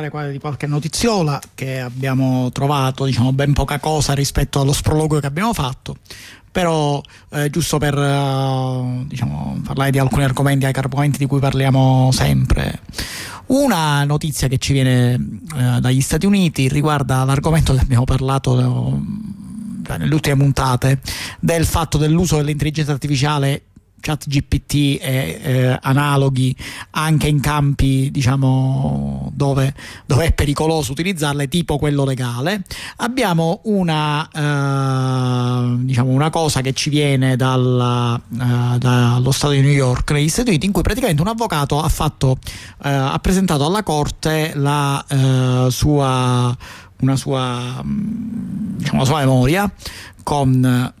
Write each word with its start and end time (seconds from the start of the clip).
di 0.00 0.38
qualche 0.38 0.66
notiziola 0.66 1.40
che 1.54 1.80
abbiamo 1.80 2.50
trovato, 2.52 3.04
diciamo 3.04 3.32
ben 3.32 3.52
poca 3.52 3.78
cosa 3.78 4.14
rispetto 4.14 4.60
allo 4.60 4.72
sprologo 4.72 5.18
che 5.18 5.26
abbiamo 5.26 5.52
fatto, 5.52 5.96
però 6.50 7.00
eh, 7.30 7.50
giusto 7.50 7.78
per 7.78 7.96
uh, 7.96 9.04
diciamo, 9.06 9.60
parlare 9.64 9.90
di 9.90 9.98
alcuni 9.98 10.24
argomenti, 10.24 10.66
argomenti 10.66 11.18
di 11.18 11.26
cui 11.26 11.40
parliamo 11.40 12.10
sempre. 12.12 12.80
Una 13.46 14.04
notizia 14.04 14.48
che 14.48 14.58
ci 14.58 14.72
viene 14.72 15.14
uh, 15.14 15.80
dagli 15.80 16.00
Stati 16.00 16.26
Uniti 16.26 16.68
riguarda 16.68 17.24
l'argomento 17.24 17.74
che 17.74 17.80
abbiamo 17.80 18.04
parlato 18.04 18.52
uh, 18.52 19.02
nelle 19.96 20.12
ultime 20.12 20.36
puntate 20.36 21.00
del 21.40 21.64
fatto 21.64 21.96
dell'uso 21.96 22.36
dell'intelligenza 22.36 22.92
artificiale 22.92 23.62
chat 24.00 24.26
GPT 24.26 24.74
e 25.00 25.40
eh, 25.42 25.78
analoghi 25.82 26.54
anche 26.90 27.28
in 27.28 27.40
campi 27.40 28.10
diciamo 28.10 29.30
dove, 29.34 29.74
dove, 30.06 30.26
è 30.26 30.32
pericoloso 30.32 30.92
utilizzarle 30.92 31.48
tipo 31.48 31.78
quello 31.78 32.04
legale. 32.04 32.62
Abbiamo 32.96 33.60
una, 33.64 34.28
eh, 34.28 35.84
diciamo 35.84 36.10
una 36.10 36.30
cosa 36.30 36.60
che 36.60 36.72
ci 36.72 36.90
viene 36.90 37.36
dalla, 37.36 38.16
eh, 38.16 38.78
dallo 38.78 39.30
Stato 39.30 39.52
di 39.52 39.60
New 39.60 39.70
York 39.70 40.10
negli 40.12 40.28
Stati 40.28 40.48
Uniti 40.48 40.66
in 40.66 40.72
cui 40.72 40.82
praticamente 40.82 41.22
un 41.22 41.28
avvocato 41.28 41.80
ha, 41.80 41.88
fatto, 41.88 42.38
eh, 42.84 42.88
ha 42.88 43.18
presentato 43.20 43.64
alla 43.64 43.82
corte 43.82 44.52
la 44.54 45.04
eh, 45.08 45.70
sua 45.70 46.56
una 47.00 47.16
sua, 47.16 47.80
diciamo, 47.84 48.96
una 48.96 49.04
sua 49.04 49.18
memoria 49.18 49.70
con 50.22 50.92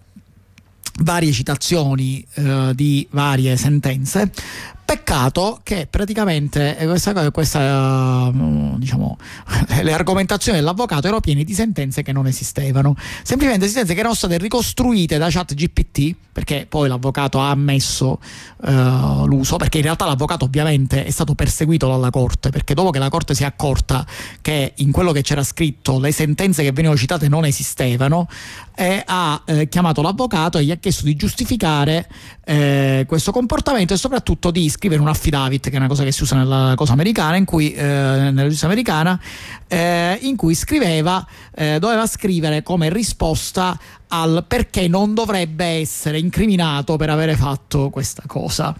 varie 1.02 1.32
citazioni 1.32 2.24
eh, 2.34 2.72
di 2.74 3.06
varie 3.10 3.56
sentenze 3.56 4.30
Peccato 4.88 5.60
che 5.62 5.86
praticamente 5.86 6.74
questa, 6.86 7.30
questa 7.30 8.32
diciamo, 8.32 9.18
le 9.82 9.92
argomentazioni 9.92 10.56
dell'avvocato 10.56 11.08
erano 11.08 11.20
piene 11.20 11.44
di 11.44 11.52
sentenze 11.52 12.02
che 12.02 12.10
non 12.10 12.26
esistevano, 12.26 12.94
semplicemente 13.22 13.66
sentenze 13.66 13.92
che 13.92 14.00
erano 14.00 14.14
state 14.14 14.38
ricostruite 14.38 15.18
da 15.18 15.28
chat 15.28 15.52
GPT, 15.52 16.14
perché 16.32 16.64
poi 16.66 16.88
l'avvocato 16.88 17.38
ha 17.38 17.50
ammesso 17.50 18.18
uh, 18.56 19.26
l'uso, 19.26 19.56
perché 19.56 19.76
in 19.76 19.84
realtà 19.84 20.06
l'avvocato 20.06 20.46
ovviamente 20.46 21.04
è 21.04 21.10
stato 21.10 21.34
perseguito 21.34 21.86
dalla 21.86 22.08
corte, 22.08 22.48
perché 22.48 22.72
dopo 22.72 22.88
che 22.88 22.98
la 22.98 23.10
corte 23.10 23.34
si 23.34 23.42
è 23.42 23.46
accorta 23.46 24.06
che 24.40 24.72
in 24.76 24.90
quello 24.90 25.12
che 25.12 25.20
c'era 25.20 25.42
scritto 25.42 25.98
le 25.98 26.12
sentenze 26.12 26.62
che 26.62 26.72
venivano 26.72 26.98
citate 26.98 27.28
non 27.28 27.44
esistevano, 27.44 28.26
eh, 28.74 29.02
ha 29.04 29.42
eh, 29.44 29.68
chiamato 29.68 30.00
l'avvocato 30.00 30.56
e 30.56 30.64
gli 30.64 30.70
ha 30.70 30.76
chiesto 30.76 31.04
di 31.04 31.16
giustificare 31.16 32.08
eh, 32.44 33.04
questo 33.08 33.32
comportamento 33.32 33.92
e 33.92 33.96
soprattutto 33.96 34.50
di 34.50 34.64
scrivere 34.78 35.00
un 35.00 35.08
affidavit, 35.08 35.68
che 35.68 35.74
è 35.74 35.78
una 35.78 35.88
cosa 35.88 36.04
che 36.04 36.12
si 36.12 36.22
usa 36.22 36.36
nella 36.36 36.74
cosa 36.76 36.92
americana, 36.92 37.34
in 37.34 37.44
cui, 37.44 37.72
eh, 37.72 37.82
nella 37.82 38.44
giustizia 38.44 38.68
americana, 38.68 39.20
eh, 39.66 40.18
in 40.22 40.36
cui 40.36 40.54
scriveva, 40.54 41.26
eh, 41.52 41.78
doveva 41.80 42.06
scrivere 42.06 42.62
come 42.62 42.88
risposta 42.88 43.76
al 44.08 44.44
perché 44.46 44.88
non 44.88 45.14
dovrebbe 45.14 45.64
essere 45.64 46.18
incriminato 46.18 46.96
per 46.96 47.10
avere 47.10 47.36
fatto 47.36 47.90
questa 47.90 48.22
cosa. 48.26 48.74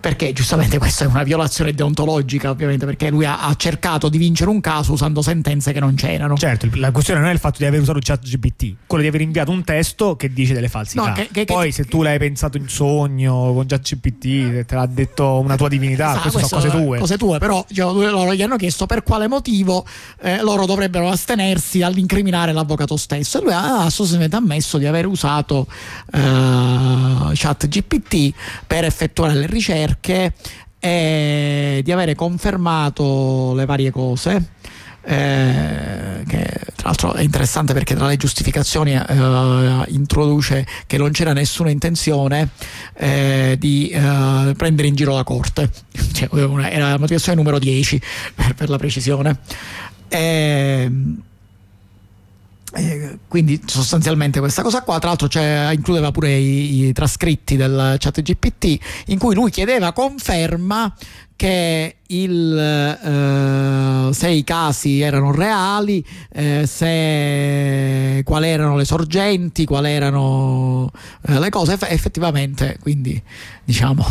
Perché 0.00 0.32
giustamente 0.32 0.76
questa 0.78 1.04
è 1.04 1.06
una 1.06 1.22
violazione 1.22 1.72
deontologica, 1.72 2.50
ovviamente, 2.50 2.84
perché 2.84 3.08
lui 3.08 3.24
ha, 3.24 3.40
ha 3.40 3.54
cercato 3.54 4.08
di 4.08 4.18
vincere 4.18 4.50
un 4.50 4.60
caso 4.60 4.92
usando 4.92 5.22
sentenze 5.22 5.72
che 5.72 5.80
non 5.80 5.94
c'erano. 5.94 6.36
Certo, 6.36 6.68
la 6.74 6.90
questione 6.90 7.20
non 7.20 7.30
è 7.30 7.32
il 7.32 7.38
fatto 7.38 7.58
di 7.58 7.64
aver 7.64 7.80
usato 7.80 7.98
chat 8.02 8.22
GPT, 8.22 8.74
quello 8.86 9.02
di 9.02 9.08
aver 9.08 9.22
inviato 9.22 9.50
un 9.50 9.64
testo 9.64 10.14
che 10.16 10.32
dice 10.32 10.52
delle 10.52 10.68
falsità. 10.68 11.06
No, 11.06 11.12
che, 11.14 11.28
che, 11.32 11.44
Poi 11.44 11.68
che, 11.68 11.72
se 11.72 11.84
tu 11.84 12.02
l'hai 12.02 12.18
pensato 12.18 12.58
in 12.58 12.68
sogno 12.68 13.52
con 13.54 13.66
chat 13.66 13.80
GPT, 13.80 14.66
te 14.66 14.74
l'ha 14.74 14.86
detto 14.86 15.38
una 15.38 15.56
tua 15.56 15.68
divinità, 15.68 16.10
esatto, 16.10 16.30
queste 16.30 16.48
sono 16.48 16.60
cose 16.60 16.76
tue. 16.76 16.98
Cose 16.98 17.16
tue, 17.16 17.38
però 17.38 17.64
cioè, 17.72 18.10
loro 18.10 18.34
gli 18.34 18.42
hanno 18.42 18.56
chiesto 18.56 18.84
per 18.84 19.02
quale 19.02 19.26
motivo 19.26 19.86
eh, 20.20 20.42
loro 20.42 20.66
dovrebbero 20.66 21.08
astenersi 21.08 21.78
dall'incriminare 21.78 22.52
l'avvocato 22.52 22.98
stesso. 22.98 23.38
E 23.38 23.42
lui 23.42 23.52
ha 23.52 23.84
assolutamente 23.84 24.36
ammesso 24.36 24.63
ammesso 24.64 24.78
di 24.78 24.86
aver 24.86 25.06
usato 25.06 25.66
uh, 26.12 27.30
chat 27.34 27.68
GPT 27.68 28.32
per 28.66 28.84
effettuare 28.84 29.34
le 29.34 29.46
ricerche 29.46 30.32
e 30.78 31.80
di 31.84 31.92
avere 31.92 32.14
confermato 32.14 33.52
le 33.54 33.66
varie 33.66 33.90
cose. 33.90 34.52
Eh, 35.06 36.24
che 36.26 36.60
tra 36.76 36.86
l'altro 36.86 37.12
è 37.12 37.20
interessante 37.20 37.74
perché 37.74 37.94
tra 37.94 38.06
le 38.06 38.16
giustificazioni 38.16 38.94
eh, 38.94 39.84
introduce 39.88 40.66
che 40.86 40.96
non 40.96 41.10
c'era 41.10 41.34
nessuna 41.34 41.68
intenzione 41.68 42.48
eh, 42.94 43.56
di 43.58 43.90
eh, 43.90 44.54
prendere 44.56 44.88
in 44.88 44.94
giro 44.94 45.12
la 45.12 45.22
corte, 45.22 45.70
cioè, 46.14 46.30
era 46.70 46.88
la 46.88 46.98
motivazione 46.98 47.36
numero 47.36 47.58
10 47.58 48.00
per, 48.34 48.54
per 48.54 48.70
la 48.70 48.78
precisione. 48.78 49.40
Ehm, 50.08 50.14
eh, 50.14 50.90
quindi 53.34 53.60
sostanzialmente 53.66 54.38
questa 54.38 54.62
cosa 54.62 54.82
qua, 54.82 55.00
tra 55.00 55.08
l'altro 55.08 55.28
includeva 55.72 56.12
pure 56.12 56.36
i, 56.36 56.84
i, 56.84 56.92
trascritti 56.92 57.56
del 57.56 57.96
chat 57.98 58.22
GPT 58.22 58.78
in 59.06 59.18
cui 59.18 59.34
lui 59.34 59.50
chiedeva 59.50 59.92
conferma 59.92 60.94
che 61.34 61.96
il, 62.06 62.56
eh, 62.56 64.14
se 64.14 64.28
i 64.28 64.44
casi 64.44 65.00
erano 65.00 65.32
reali, 65.32 66.06
eh, 66.30 66.64
se, 66.64 68.22
quali 68.22 68.46
erano 68.46 68.76
le 68.76 68.84
sorgenti, 68.84 69.64
quali 69.64 69.90
erano 69.90 70.92
eh, 71.26 71.40
le 71.40 71.50
cose, 71.50 71.76
effettivamente, 71.88 72.78
quindi 72.80 73.20
diciamo 73.64 74.06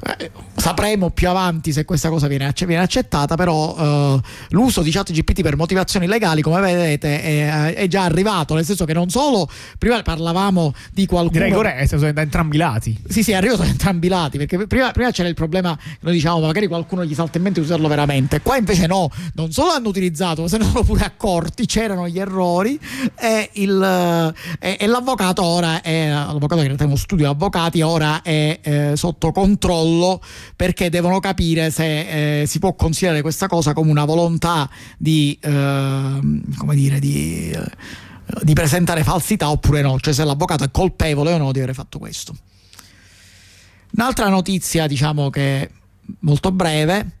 eh, 0.00 0.30
sapremo 0.54 1.10
più 1.10 1.28
avanti 1.28 1.72
se 1.72 1.84
questa 1.84 2.08
cosa 2.08 2.28
viene, 2.28 2.52
viene 2.66 2.82
accettata, 2.82 3.34
però 3.34 4.14
uh, 4.14 4.20
l'uso 4.50 4.82
di 4.82 4.90
chat 4.92 5.10
GPT 5.10 5.42
per 5.42 5.56
motivazioni 5.56 6.06
legali, 6.06 6.40
come 6.40 6.60
vedete, 6.60 7.20
è, 7.20 7.74
è, 7.74 7.86
già 7.88 8.04
arrivato, 8.04 8.54
nel 8.54 8.64
senso 8.64 8.84
che 8.84 8.92
non 8.92 9.10
solo, 9.10 9.48
prima 9.76 10.00
parlavamo 10.02 10.72
di 10.92 11.06
qualcuno... 11.06 11.44
Direi 11.44 11.78
che 11.78 11.86
sono 11.88 12.12
da 12.12 12.22
entrambi 12.22 12.56
i 12.56 12.58
lati. 12.58 12.96
Sì, 13.08 13.22
sì, 13.22 13.32
è 13.32 13.34
arrivato 13.34 13.62
da 13.62 13.68
entrambi 13.68 14.06
i 14.06 14.10
lati, 14.10 14.38
perché 14.38 14.66
prima, 14.66 14.92
prima 14.92 15.10
c'era 15.10 15.28
il 15.28 15.34
problema, 15.34 15.76
noi 16.00 16.12
diciamo, 16.12 16.40
magari 16.40 16.68
qualcuno 16.68 17.04
gli 17.04 17.14
salta 17.14 17.38
in 17.38 17.44
mente 17.44 17.60
di 17.60 17.66
usarlo 17.66 17.88
veramente, 17.88 18.40
qua 18.40 18.56
invece 18.56 18.86
no, 18.86 19.10
non 19.34 19.50
solo 19.50 19.70
hanno 19.70 19.88
utilizzato, 19.88 20.42
ma 20.42 20.48
se 20.48 20.58
ne 20.58 20.64
sono 20.64 20.84
pure 20.84 21.04
accorti, 21.04 21.66
c'erano 21.66 22.08
gli 22.08 22.18
errori 22.18 22.78
e, 23.16 23.50
il, 23.54 24.34
e, 24.60 24.76
e 24.78 24.86
l'avvocato 24.86 25.42
ora 25.42 25.82
è, 25.82 26.08
l'avvocato 26.08 26.56
che 26.56 26.60
in 26.60 26.66
realtà 26.66 26.84
è 26.84 26.86
uno 26.86 26.96
studio 26.96 27.26
di 27.26 27.32
avvocati, 27.32 27.80
ora 27.82 28.22
è 28.22 28.58
eh, 28.62 28.92
sotto 28.94 29.32
controllo 29.32 29.86
perché 30.56 30.90
devono 30.90 31.20
capire 31.20 31.70
se 31.70 32.42
eh, 32.42 32.46
si 32.46 32.58
può 32.58 32.74
considerare 32.74 33.22
questa 33.22 33.46
cosa 33.46 33.72
come 33.72 33.90
una 33.90 34.04
volontà 34.04 34.68
di, 34.96 35.38
eh, 35.40 35.50
come 35.50 36.74
dire, 36.74 36.98
di, 36.98 37.50
eh, 37.50 37.70
di 38.42 38.52
presentare 38.52 39.04
falsità 39.04 39.50
oppure 39.50 39.82
no, 39.82 39.98
cioè 40.00 40.12
se 40.12 40.24
l'avvocato 40.24 40.64
è 40.64 40.70
colpevole 40.70 41.32
o 41.32 41.38
no 41.38 41.52
di 41.52 41.60
aver 41.60 41.74
fatto 41.74 41.98
questo. 41.98 42.34
Un'altra 43.92 44.28
notizia, 44.28 44.86
diciamo 44.86 45.30
che 45.30 45.70
molto 46.20 46.52
breve, 46.52 47.18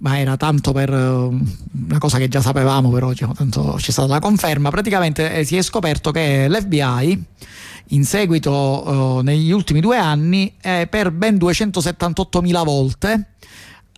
ma 0.00 0.18
era 0.18 0.36
tanto 0.36 0.72
per 0.72 0.90
eh, 0.92 0.96
una 0.96 1.98
cosa 1.98 2.18
che 2.18 2.28
già 2.28 2.40
sapevamo, 2.40 2.90
però 2.90 3.10
diciamo, 3.10 3.32
tanto 3.32 3.74
c'è 3.78 3.90
stata 3.90 4.08
la 4.08 4.20
conferma. 4.20 4.70
Praticamente 4.70 5.34
eh, 5.34 5.44
si 5.44 5.56
è 5.56 5.62
scoperto 5.62 6.10
che 6.10 6.48
l'FBI 6.48 7.24
in 7.88 8.04
seguito 8.04 9.18
eh, 9.18 9.22
negli 9.22 9.50
ultimi 9.50 9.80
due 9.80 9.96
anni 9.96 10.54
eh, 10.60 10.86
per 10.88 11.10
ben 11.10 11.36
278.000 11.36 12.64
volte 12.64 13.26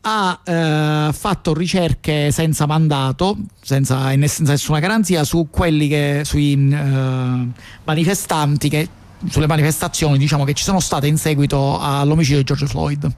ha 0.09 0.41
eh, 0.45 1.13
fatto 1.13 1.53
ricerche 1.53 2.31
senza 2.31 2.67
mandato, 2.67 3.37
senza, 3.61 4.11
senza, 4.11 4.53
nessuna 4.53 4.79
garanzia 4.79 5.25
su 5.25 5.49
che 5.51 6.23
sui 6.25 6.53
eh, 6.53 7.47
manifestanti 7.85 8.69
che 8.69 8.89
sulle 9.29 9.47
manifestazioni 9.47 10.19
diciamo 10.19 10.45
che 10.45 10.53
ci 10.53 10.63
sono 10.63 10.79
state 10.79 11.07
in 11.07 11.17
seguito 11.17 11.79
all'omicidio 11.81 12.39
di 12.39 12.45
George 12.45 12.67
Floyd. 12.67 13.13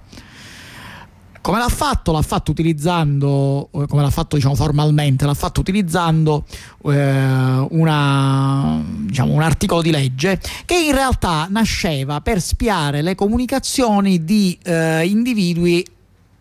Come 1.41 1.59
l'ha 1.59 1.69
fatto? 1.69 2.13
L'ha 2.13 2.23
fatto 2.23 2.51
utilizzando, 2.51 3.69
eh, 3.73 3.87
come 3.87 4.03
l'ha 4.03 4.11
fatto 4.11 4.37
diciamo, 4.37 4.55
formalmente, 4.55 5.25
l'ha 5.25 5.35
fatto 5.35 5.61
utilizzando 5.61 6.45
eh, 6.85 7.67
una, 7.71 8.83
diciamo, 8.85 9.33
un 9.33 9.43
articolo 9.43 9.83
di 9.83 9.91
legge 9.91 10.41
che 10.65 10.77
in 10.77 10.93
realtà 10.93 11.47
nasceva 11.51 12.21
per 12.21 12.41
spiare 12.41 13.03
le 13.03 13.15
comunicazioni 13.15 14.25
di 14.25 14.59
eh, 14.63 15.07
individui 15.07 15.85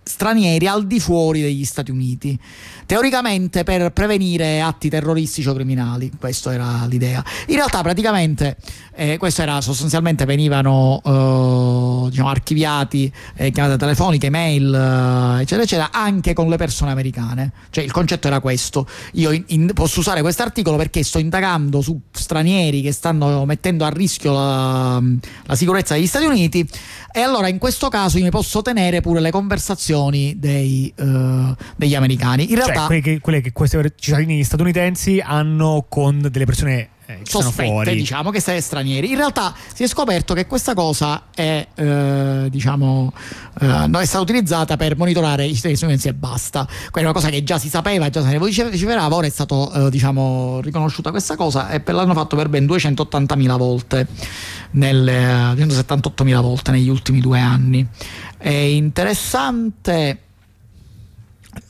stranieri 0.08 0.68
al 0.68 0.88
di 0.88 1.00
fuori 1.00 1.42
degli 1.42 1.66
Stati 1.66 1.92
Uniti 1.92 2.40
teoricamente 2.88 3.64
per 3.66 3.92
prevenire 3.92 4.62
atti 4.62 4.90
terroristici 4.90 5.48
o 5.48 5.54
criminali, 5.54 6.10
questa 6.18 6.54
era 6.54 6.86
l'idea. 6.88 7.24
In 7.48 7.56
realtà 7.56 7.82
praticamente 7.82 8.56
eh, 8.96 9.18
questo 9.18 9.42
era 9.42 9.60
sostanzialmente 9.60 10.24
venivano 10.24 11.02
eh, 11.04 12.10
diciamo, 12.10 12.30
archiviati 12.30 13.12
eh, 13.36 13.52
chiamate 13.52 13.78
telefoniche, 13.78 14.30
mail, 14.30 14.74
eh, 14.74 15.42
eccetera, 15.42 15.64
eccetera, 15.64 15.90
anche 15.92 16.34
con 16.34 16.48
le 16.48 16.56
persone 16.56 16.92
americane. 16.92 17.52
Cioè 17.70 17.84
il 17.84 17.92
concetto 17.92 18.28
era 18.28 18.40
questo. 18.40 18.88
Io 19.14 19.32
in, 19.32 19.44
in, 19.48 19.72
posso 19.74 20.00
usare 20.00 20.22
questo 20.22 20.44
articolo 20.44 20.78
perché 20.78 21.04
sto 21.04 21.20
indagando 21.20 21.82
su 21.82 22.00
stranieri 22.10 22.82
che 22.82 22.94
stanno 22.94 23.44
mettendo 23.46 23.84
a 23.84 23.90
rischio 23.90 24.32
la, 24.32 25.04
la 25.46 25.56
sicurezza 25.56 25.94
degli 25.94 26.08
Stati 26.08 26.26
Uniti 26.26 26.68
e 27.12 27.20
allora 27.20 27.50
in 27.50 27.58
questo 27.58 27.90
caso 27.90 28.18
io 28.18 28.24
mi 28.24 28.30
posso 28.30 28.62
tenere 28.62 29.02
pure 29.02 29.20
le 29.20 29.32
conversazioni 29.32 29.97
informazioni 29.98 30.38
dei, 30.38 30.94
uh, 30.98 31.56
degli 31.76 31.96
americani. 31.96 32.44
In 32.44 32.58
cioè, 32.58 32.66
realtà, 32.66 32.86
quelle 32.86 33.02
che, 33.02 33.20
quelle 33.20 33.42
che 33.42 33.52
questi 33.52 33.78
cittadini 33.98 34.44
statunitensi 34.44 35.22
hanno 35.24 35.86
con 35.90 36.28
delle 36.32 36.46
persone 36.46 36.90
eh, 37.10 37.20
sospette, 37.24 37.96
diciamo, 37.96 38.32
che 38.32 38.42
sei 38.42 38.62
stranieri. 38.62 39.10
In 39.10 39.16
realtà 39.16 39.54
si 39.74 39.84
è 39.84 39.88
scoperto 39.88 40.34
che 40.34 40.46
questa 40.46 40.74
cosa 40.74 41.28
è, 41.34 41.66
eh, 41.74 42.48
diciamo, 42.50 43.14
eh, 43.62 43.66
non 43.66 43.96
è 44.02 44.06
stata 44.06 44.22
utilizzata 44.22 44.76
per 44.76 44.98
monitorare 44.98 45.46
i 45.46 45.54
cittadini 45.56 45.78
statunitensi 45.78 46.10
e 46.10 46.14
basta. 46.14 46.68
Quella 46.92 47.08
è 47.08 47.10
una 47.10 47.18
cosa 47.18 47.30
che 47.30 47.44
già 47.44 47.58
si 47.58 47.70
sapeva, 47.70 48.10
già 48.10 48.22
se 48.22 48.30
ne 48.30 48.38
vociferava, 48.38 49.16
ora 49.16 49.26
è 49.26 49.30
stata, 49.30 49.86
eh, 49.86 49.90
diciamo, 49.90 50.60
riconosciuta 50.62 51.12
questa 51.12 51.38
cosa 51.38 51.70
e 51.70 51.82
l'hanno 51.86 52.14
fatto 52.14 52.36
per 52.36 52.50
ben 52.50 52.66
280.000 52.66 53.58
volte, 53.58 54.08
nel, 54.72 55.56
278.000 55.56 56.42
volte 56.42 56.72
negli 56.72 56.90
ultimi 56.90 57.22
due 57.22 57.40
anni. 57.40 57.88
È 58.48 58.54
interessante 58.54 60.22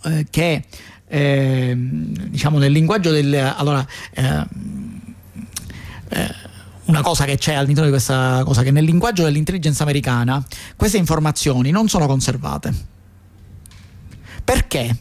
eh, 0.03 0.27
che 0.29 0.63
eh, 1.07 1.74
diciamo 1.75 2.59
nel 2.59 2.71
linguaggio 2.71 3.09
del 3.09 3.33
allora 3.33 3.83
eh, 4.13 4.45
eh, 6.09 6.35
una 6.83 7.01
cosa 7.01 7.25
che 7.25 7.39
c'è 7.39 7.56
all'interno 7.56 7.85
di 7.85 7.89
questa 7.89 8.44
cosa, 8.45 8.62
che 8.62 8.69
nel 8.69 8.83
linguaggio 8.83 9.24
dell'intelligenza 9.24 9.81
americana 9.81 10.45
queste 10.75 10.97
informazioni 10.97 11.71
non 11.71 11.88
sono 11.88 12.06
conservate. 12.06 12.71
Perché? 14.44 14.97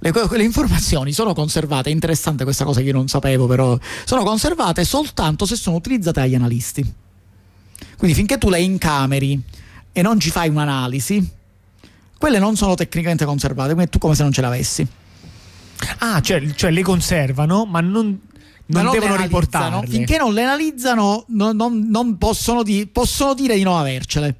Le, 0.00 0.12
le, 0.28 0.42
informazioni 0.42 1.12
sono 1.12 1.34
conservate, 1.34 1.88
è 1.88 1.92
interessante 1.92 2.42
questa 2.42 2.64
cosa 2.64 2.80
che 2.80 2.86
io 2.86 2.94
non 2.94 3.06
sapevo, 3.06 3.46
però 3.46 3.78
sono 4.04 4.24
conservate 4.24 4.82
soltanto 4.82 5.46
se 5.46 5.54
sono 5.54 5.76
utilizzate 5.76 6.18
dagli 6.18 6.34
analisti. 6.34 6.94
Quindi 7.96 8.16
finché 8.16 8.38
tu 8.38 8.50
le 8.50 8.60
incameri 8.60 9.40
e 9.92 10.02
non 10.02 10.18
ci 10.18 10.30
fai 10.30 10.48
un'analisi, 10.48 11.30
quelle 12.18 12.38
non 12.38 12.56
sono 12.56 12.74
tecnicamente 12.74 13.24
conservate, 13.24 13.74
quindi 13.74 13.90
tu 13.90 13.98
come 13.98 14.14
se 14.14 14.22
non 14.22 14.32
ce 14.32 14.40
le 14.40 14.46
avessi. 14.46 14.86
Ah, 15.98 16.20
cioè, 16.20 16.54
cioè 16.54 16.70
le 16.70 16.82
conservano, 16.82 17.64
ma 17.64 17.80
non, 17.80 18.20
non, 18.66 18.82
non 18.84 18.92
devono 18.92 19.16
riportarle. 19.16 19.86
Finché 19.86 20.16
non 20.18 20.32
le 20.32 20.42
analizzano, 20.42 21.24
non, 21.28 21.56
non, 21.56 21.88
non 21.88 22.18
possono, 22.18 22.62
di, 22.62 22.88
possono 22.90 23.34
dire 23.34 23.56
di 23.56 23.62
non 23.62 23.76
avercele. 23.76 24.36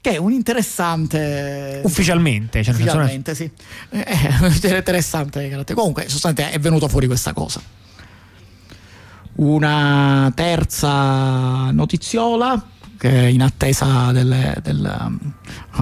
Che 0.00 0.10
è 0.10 0.16
un 0.16 0.32
interessante. 0.32 1.82
Ufficialmente, 1.84 2.64
cioè 2.64 2.74
ufficialmente, 2.74 3.34
sì. 3.34 3.48
È 3.90 4.76
interessante. 4.76 5.64
Comunque, 5.74 6.08
sostanzialmente 6.08 6.58
è 6.58 6.60
venuta 6.60 6.88
fuori 6.88 7.06
questa 7.06 7.32
cosa. 7.32 7.60
Una 9.34 10.32
terza 10.34 11.70
notiziola 11.70 12.78
in 13.08 13.42
attesa 13.42 14.12
delle, 14.12 14.56
del, 14.62 15.18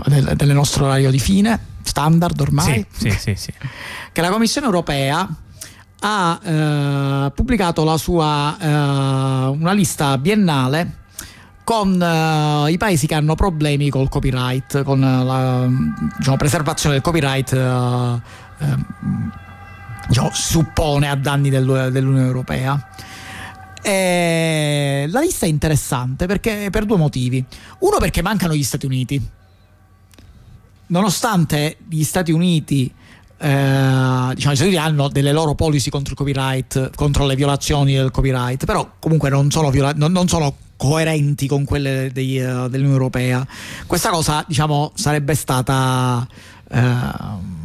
del, 0.06 0.32
del 0.36 0.52
nostro 0.52 0.84
orario 0.84 1.10
di 1.10 1.18
fine, 1.18 1.58
standard 1.82 2.38
ormai. 2.40 2.86
Sì, 2.90 3.10
sì, 3.10 3.34
sì. 3.34 3.52
Che 4.12 4.20
la 4.20 4.30
Commissione 4.30 4.66
europea 4.66 5.28
ha 6.00 6.40
eh, 6.42 7.30
pubblicato 7.32 7.84
la 7.84 7.96
sua, 7.96 8.56
eh, 8.58 8.66
una 8.66 9.72
lista 9.72 10.16
biennale 10.18 10.98
con 11.68 12.00
uh, 12.00 12.66
i 12.66 12.78
paesi 12.78 13.06
che 13.06 13.14
hanno 13.14 13.34
problemi 13.34 13.90
col 13.90 14.08
copyright, 14.08 14.82
con 14.84 15.00
la 15.00 15.68
diciamo, 16.16 16.38
preservazione 16.38 16.94
del 16.94 17.04
copyright, 17.04 17.52
uh, 17.52 18.64
uh, 18.64 18.78
diciamo, 20.06 20.30
suppone 20.32 21.10
a 21.10 21.14
danni 21.14 21.50
del, 21.50 21.90
dell'Unione 21.92 22.26
Europea. 22.26 22.88
E 23.82 25.06
la 25.08 25.20
lista 25.20 25.46
è 25.46 25.48
interessante 25.48 26.26
perché, 26.26 26.68
per 26.70 26.84
due 26.84 26.96
motivi. 26.96 27.44
Uno 27.80 27.98
perché 27.98 28.22
mancano 28.22 28.54
gli 28.54 28.62
Stati 28.62 28.86
Uniti. 28.86 29.20
Nonostante 30.86 31.76
gli 31.88 32.02
Stati 32.02 32.32
Uniti 32.32 32.92
eh, 33.40 34.32
diciamo, 34.34 34.52
i 34.52 34.56
Stati 34.56 34.62
Uniti 34.62 34.76
hanno 34.76 35.08
delle 35.08 35.32
loro 35.32 35.54
policy 35.54 35.90
contro 35.90 36.12
il 36.12 36.18
copyright, 36.18 36.94
contro 36.96 37.24
le 37.24 37.36
violazioni 37.36 37.94
del 37.94 38.10
copyright, 38.10 38.64
però 38.64 38.94
comunque 38.98 39.30
non 39.30 39.50
sono, 39.50 39.70
viola- 39.70 39.92
non, 39.94 40.10
non 40.10 40.26
sono 40.26 40.56
coerenti 40.76 41.46
con 41.46 41.64
quelle 41.64 42.10
dei, 42.12 42.38
uh, 42.38 42.68
dell'Unione 42.68 42.92
Europea. 42.92 43.46
Questa 43.86 44.10
cosa, 44.10 44.44
diciamo, 44.46 44.92
sarebbe 44.94 45.34
stata. 45.34 46.26
Uh, 46.70 47.56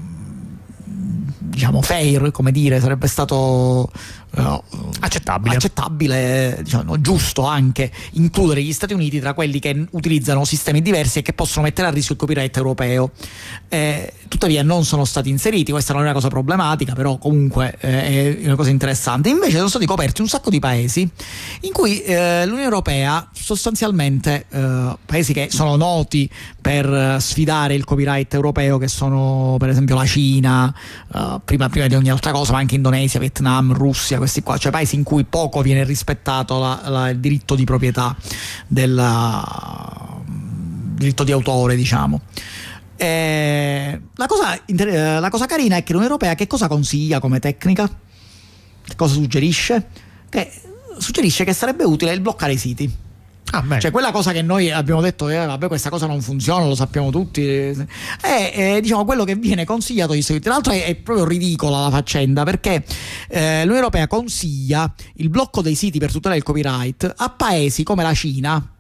diciamo 1.53 1.81
fair, 1.81 2.31
come 2.31 2.51
dire, 2.51 2.79
sarebbe 2.79 3.07
stato 3.07 3.91
uh, 4.35 4.63
accettabile, 4.99 5.55
accettabile 5.55 6.59
diciamo, 6.63 6.99
giusto 7.01 7.45
anche 7.45 7.91
includere 8.13 8.61
gli 8.61 8.73
Stati 8.73 8.93
Uniti 8.93 9.19
tra 9.19 9.33
quelli 9.33 9.59
che 9.59 9.85
utilizzano 9.91 10.45
sistemi 10.45 10.81
diversi 10.81 11.19
e 11.19 11.21
che 11.21 11.33
possono 11.33 11.65
mettere 11.65 11.87
a 11.87 11.91
rischio 11.91 12.13
il 12.15 12.19
copyright 12.19 12.55
europeo. 12.55 13.11
Eh, 13.69 14.13
tuttavia 14.27 14.63
non 14.63 14.83
sono 14.85 15.05
stati 15.05 15.29
inseriti, 15.29 15.71
questa 15.71 15.93
non 15.93 16.01
è 16.01 16.05
una 16.05 16.13
cosa 16.13 16.27
problematica, 16.27 16.93
però 16.93 17.17
comunque 17.17 17.75
eh, 17.79 18.39
è 18.41 18.45
una 18.45 18.55
cosa 18.55 18.69
interessante. 18.69 19.29
Invece 19.29 19.57
sono 19.57 19.69
stati 19.69 19.85
coperti 19.85 20.21
un 20.21 20.27
sacco 20.27 20.49
di 20.49 20.59
paesi 20.59 21.07
in 21.61 21.71
cui 21.71 22.01
eh, 22.01 22.43
l'Unione 22.45 22.63
Europea 22.63 23.29
sostanzialmente, 23.31 24.45
eh, 24.49 24.97
paesi 25.05 25.33
che 25.33 25.47
sono 25.51 25.75
noti 25.75 26.29
per 26.61 27.17
sfidare 27.19 27.75
il 27.75 27.83
copyright 27.83 28.33
europeo, 28.33 28.77
che 28.77 28.87
sono 28.87 29.55
per 29.59 29.69
esempio 29.69 29.95
la 29.95 30.05
Cina, 30.05 30.73
eh, 31.13 31.39
prima, 31.43 31.69
prima, 31.69 31.87
di 31.87 31.95
ogni 31.95 32.09
altra 32.09 32.31
cosa, 32.31 32.53
ma 32.53 32.59
anche 32.59 32.75
Indonesia, 32.75 33.19
Vietnam, 33.19 33.73
Russia, 33.73 34.17
questi 34.23 34.41
qua, 34.41 34.57
cioè 34.57 34.71
paesi 34.71 34.95
in 34.95 35.03
cui 35.03 35.25
poco 35.25 35.61
viene 35.61 35.83
rispettato 35.83 36.59
la, 36.59 36.81
la, 36.85 37.09
il 37.09 37.19
diritto 37.19 37.55
di 37.55 37.65
proprietà, 37.65 38.15
del 38.67 39.01
diritto 40.95 41.23
di 41.23 41.31
autore, 41.31 41.75
diciamo. 41.75 42.21
Eh, 42.95 44.01
la, 44.15 44.27
cosa, 44.27 44.57
la, 45.19 45.29
cosa, 45.29 45.45
carina 45.45 45.75
è 45.75 45.83
che 45.83 45.91
l'Unione 45.91 46.13
Europea 46.13 46.35
che 46.35 46.47
cosa 46.47 46.67
consiglia 46.67 47.19
come 47.19 47.39
tecnica? 47.39 47.87
Che 47.87 48.95
cosa 48.95 49.13
suggerisce? 49.13 49.87
Che 50.29 50.51
suggerisce 50.97 51.43
che 51.43 51.53
sarebbe 51.53 51.83
utile 51.83 52.13
il 52.13 52.21
bloccare 52.21 52.53
i 52.53 52.57
siti. 52.57 52.91
Ah, 53.55 53.79
cioè 53.79 53.91
quella 53.91 54.11
cosa 54.11 54.31
che 54.31 54.41
noi 54.41 54.71
abbiamo 54.71 54.99
detto, 54.99 55.29
eh, 55.29 55.45
vabbè 55.45 55.67
questa 55.67 55.91
cosa 55.91 56.07
non 56.07 56.21
funziona, 56.21 56.65
lo 56.65 56.73
sappiamo 56.73 57.11
tutti, 57.11 57.45
è, 57.45 58.51
è 58.51 58.79
diciamo, 58.81 59.05
quello 59.05 59.23
che 59.25 59.35
viene 59.35 59.63
consigliato. 59.63 60.15
Tra 60.17 60.53
l'altro 60.53 60.73
è, 60.73 60.85
è, 60.85 60.95
proprio 60.95 61.27
ridicola 61.27 61.81
la 61.81 61.91
faccenda 61.91 62.43
perché 62.43 62.83
eh, 63.29 63.59
l'Unione 63.59 63.77
Europea 63.77 64.07
consiglia 64.07 64.91
il 65.17 65.29
blocco 65.29 65.61
dei 65.61 65.75
siti 65.75 65.99
per 65.99 66.11
tutelare 66.11 66.39
il 66.39 66.43
copyright 66.43 67.13
a 67.15 67.29
paesi 67.29 67.83
come 67.83 68.01
la 68.01 68.15
Cina, 68.15 68.71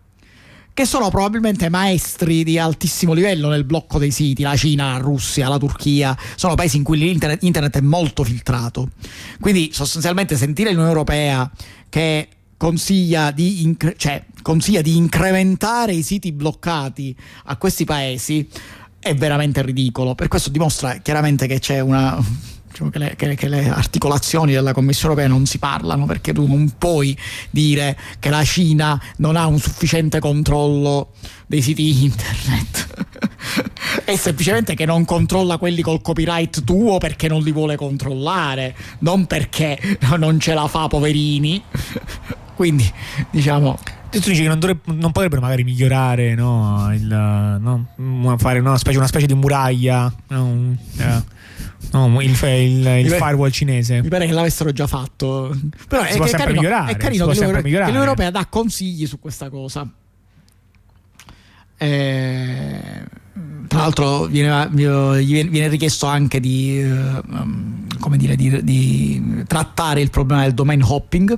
che 0.73 0.85
sono 0.85 1.09
probabilmente 1.09 1.69
maestri 1.69 2.43
di 2.43 2.57
altissimo 2.57 3.13
livello 3.13 3.49
nel 3.49 3.65
blocco 3.65 3.99
dei 3.99 4.09
siti, 4.09 4.41
la 4.41 4.55
Cina, 4.55 4.93
la 4.93 4.97
Russia, 4.97 5.49
la 5.49 5.59
Turchia, 5.59 6.17
sono 6.35 6.55
paesi 6.55 6.77
in 6.77 6.83
cui 6.83 6.97
l'internet 6.97 7.43
internet 7.43 7.77
è 7.77 7.81
molto 7.81 8.23
filtrato. 8.23 8.89
Quindi 9.39 9.69
sostanzialmente 9.71 10.35
sentire 10.35 10.71
l'Unione 10.71 10.89
Europea 10.89 11.47
che 11.89 12.27
consiglia 12.57 13.31
di, 13.31 13.63
incre- 13.63 13.95
cioè, 13.97 14.23
consiglia 14.43 14.81
di 14.81 14.95
incrementare 14.95 15.93
i 15.93 16.03
siti 16.03 16.31
bloccati 16.31 17.15
a 17.45 17.57
questi 17.57 17.85
paesi 17.85 18.47
è 18.99 19.15
veramente 19.15 19.63
ridicolo. 19.63 20.13
Per 20.13 20.27
questo 20.27 20.51
dimostra 20.51 20.97
chiaramente 20.97 21.47
che 21.47 21.57
c'è 21.59 21.79
una 21.79 22.21
diciamo 22.73 22.89
che, 22.89 22.99
le, 22.99 23.15
che, 23.15 23.35
che, 23.35 23.47
le, 23.47 23.69
articolazioni 23.69 24.51
della 24.51 24.73
Commissione 24.73 25.13
europea 25.13 25.29
non 25.29 25.45
si 25.45 25.59
parlano 25.59 26.05
perché 26.05 26.33
tu 26.33 26.47
non 26.47 26.73
puoi 26.77 27.17
dire 27.51 27.97
che 28.19 28.29
la 28.29 28.43
Cina 28.43 28.99
non 29.17 29.35
ha 29.35 29.45
un 29.45 29.59
sufficiente 29.59 30.19
controllo 30.19 31.11
dei 31.45 31.61
siti 31.61 32.03
internet 32.03 33.05
è 34.03 34.15
semplicemente 34.15 34.73
che 34.73 34.85
non 34.85 35.05
controlla 35.05 35.57
quelli 35.57 35.81
col 35.81 36.01
copyright 36.01 36.63
tuo 36.63 36.97
perché 36.97 37.27
non 37.27 37.43
li 37.43 37.51
vuole 37.51 37.75
controllare 37.75 38.75
non 38.99 39.27
perché 39.27 39.79
non 40.17 40.39
ce 40.39 40.53
la 40.53 40.67
fa 40.67 40.87
poverini 40.87 41.61
quindi 42.55 42.91
diciamo 43.29 43.77
tu 44.19 44.29
dici 44.29 44.41
che 44.41 44.47
non, 44.47 44.59
dovrebbe, 44.59 44.93
non 44.93 45.11
potrebbero 45.11 45.41
magari 45.41 45.63
migliorare 45.63 46.35
no? 46.35 46.89
Il, 46.93 47.07
no? 47.07 48.37
fare 48.37 48.59
una 48.59 48.77
specie, 48.77 48.97
una 48.97 49.07
specie, 49.07 49.25
di 49.25 49.33
muraglia 49.33 50.13
no? 50.27 50.75
Yeah. 50.93 51.23
No, 51.91 52.21
il, 52.21 52.31
il, 52.31 52.87
il 53.05 53.11
firewall 53.11 53.51
cinese. 53.51 54.01
Mi 54.01 54.07
pare 54.07 54.25
che 54.25 54.31
l'avessero 54.31 54.71
già 54.71 54.87
fatto. 54.87 55.55
Però 55.87 56.03
si 56.05 56.17
è, 56.17 56.21
è 56.21 56.29
carino, 56.31 56.61
migliorare, 56.61 56.91
è 56.91 56.97
carino 56.97 57.27
che, 57.27 57.39
l'Europa, 57.39 57.61
che 57.61 57.69
l'Unione 57.69 57.97
Europea 57.97 58.31
dà 58.31 58.45
consigli 58.47 59.05
su 59.05 59.19
questa 59.19 59.49
cosa. 59.49 59.87
Eh, 61.77 63.03
tra 63.67 63.79
l'altro 63.79 64.25
viene, 64.25 64.69
viene, 64.71 65.67
richiesto 65.67 66.07
anche 66.07 66.39
di, 66.39 66.81
uh, 66.83 68.15
dire, 68.15 68.35
di, 68.35 68.63
di 68.63 69.43
trattare 69.45 70.01
il 70.01 70.09
problema 70.09 70.43
del 70.43 70.53
domain 70.53 70.81
hopping 70.81 71.37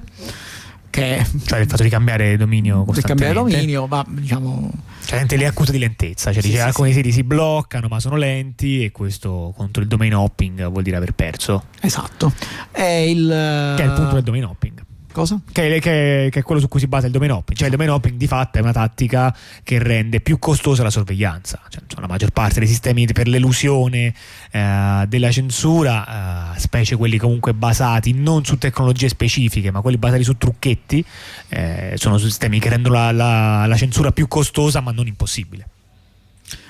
che 0.95 1.25
cioè 1.45 1.59
il 1.59 1.67
fatto 1.67 1.83
di 1.83 1.89
cambiare 1.89 2.37
dominio 2.37 2.85
di 2.87 3.01
cambiare 3.01 3.33
dominio 3.33 3.85
ma 3.85 4.05
diciamo 4.07 4.71
cioè 5.03 5.25
le 5.27 5.45
accuse 5.45 5.73
di 5.73 5.79
lentezza 5.79 6.31
cioè 6.31 6.41
sì, 6.41 6.47
dice, 6.47 6.61
sì, 6.61 6.65
alcuni 6.65 6.89
sì. 6.89 6.95
siti 6.95 7.11
si 7.11 7.23
bloccano 7.23 7.87
ma 7.87 7.99
sono 7.99 8.15
lenti 8.15 8.83
e 8.83 8.91
questo 8.91 9.53
contro 9.55 9.81
il 9.81 9.87
domain 9.89 10.15
hopping 10.15 10.69
vuol 10.69 10.83
dire 10.83 10.95
aver 10.95 11.13
perso. 11.13 11.65
Esatto. 11.81 12.31
È 12.71 12.81
il 12.81 13.73
che 13.75 13.83
è 13.83 13.85
il 13.85 13.91
punto 13.93 14.13
del 14.13 14.23
domain 14.23 14.45
hopping 14.45 14.84
Cosa? 15.15 15.39
Che, 15.49 15.79
che, 15.79 16.27
che, 16.29 16.39
è 16.39 16.43
quello 16.43 16.59
su 16.59 16.67
cui 16.67 16.81
si 16.81 16.87
basa 16.87 17.05
il 17.05 17.13
domain 17.13 17.31
hopping. 17.31 17.57
Cioè 17.57 17.67
il 17.67 17.71
domain 17.71 17.89
hopping 17.89 18.17
di 18.17 18.27
fatto 18.27 18.57
è 18.57 18.61
una 18.61 18.73
tattica 18.73 19.33
che 19.63 19.81
rende 19.81 20.19
più 20.19 20.39
costosa 20.39 20.83
la 20.83 20.89
sorveglianza. 20.89 21.61
Cioè, 21.69 21.83
la 22.01 22.07
maggior 22.07 22.31
parte 22.31 22.59
dei 22.59 22.67
sistemi 22.67 23.05
per 23.05 23.29
l'elusione 23.29 24.13
eh, 24.51 25.05
della 25.07 25.31
censura, 25.31 26.53
eh, 26.53 26.59
specie 26.59 26.97
quelli 26.97 27.17
comunque 27.17 27.53
basati 27.53 28.11
non 28.11 28.43
su 28.43 28.57
tecnologie 28.57 29.07
specifiche, 29.07 29.71
ma 29.71 29.79
quelli 29.79 29.97
basati 29.97 30.25
su 30.25 30.35
trucchetti, 30.35 31.05
eh, 31.47 31.93
sono 31.95 32.17
sistemi 32.17 32.59
che 32.59 32.67
rendono 32.67 32.95
la, 32.95 33.11
la, 33.13 33.65
la 33.67 33.77
censura 33.77 34.11
più 34.11 34.27
costosa 34.27 34.81
ma 34.81 34.91
non 34.91 35.07
impossibile. 35.07 35.67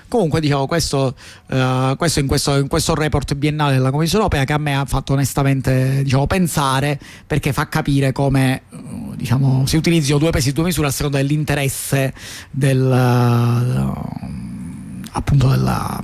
Comunque, 0.07 0.39
diciamo, 0.39 0.67
questo, 0.67 1.15
uh, 1.47 1.95
questo, 1.97 2.19
in 2.19 2.27
questo, 2.27 2.57
in 2.57 2.67
questo 2.67 2.93
report 2.93 3.33
biennale 3.33 3.73
della 3.73 3.89
Commissione 3.91 4.23
europea 4.23 4.45
che 4.45 4.53
a 4.53 4.57
me 4.57 4.75
ha 4.75 4.85
fatto 4.85 5.13
onestamente 5.13 6.03
diciamo, 6.03 6.27
pensare 6.27 6.99
perché 7.25 7.51
fa 7.53 7.67
capire 7.67 8.11
come 8.11 8.61
uh, 8.69 9.15
diciamo, 9.15 9.65
si 9.65 9.77
utilizzino 9.77 10.17
due 10.17 10.29
pesi 10.29 10.49
e 10.49 10.53
due 10.53 10.65
misure 10.65 10.87
a 10.87 10.91
seconda 10.91 11.17
dell'interesse 11.17 12.13
del, 12.51 12.81
uh, 12.81 13.93
della 15.31 16.03